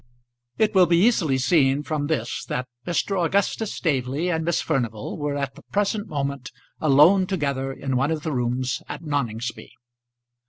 It 0.57 0.73
will 0.73 0.87
be 0.87 0.97
easily 0.97 1.37
seen 1.37 1.83
from 1.83 2.07
this 2.07 2.43
that 2.45 2.67
Mr. 2.87 3.23
Augustus 3.23 3.71
Staveley 3.71 4.31
and 4.31 4.43
Miss 4.43 4.59
Furnival 4.59 5.15
were 5.15 5.37
at 5.37 5.53
the 5.53 5.61
present 5.71 6.07
moment 6.07 6.51
alone 6.79 7.27
together 7.27 7.71
in 7.71 7.95
one 7.95 8.09
of 8.09 8.23
the 8.23 8.31
rooms 8.33 8.81
at 8.89 9.03
Noningsby. 9.03 9.69